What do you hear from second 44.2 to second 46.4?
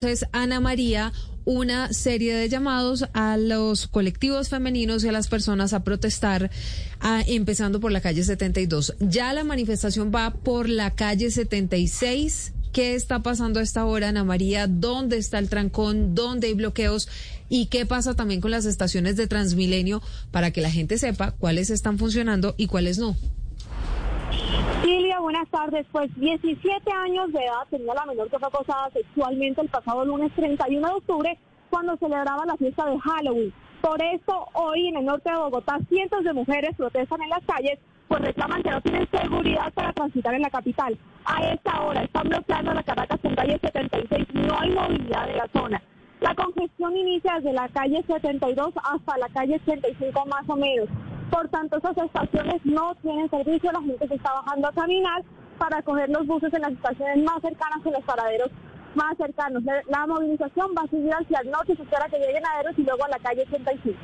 no hay movilidad en la zona. La